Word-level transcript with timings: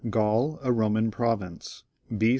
Gaul 0.09 0.57
a 0.63 0.71
Roman 0.71 1.11
Pbovincb 1.11 1.77
(b. 2.17 2.29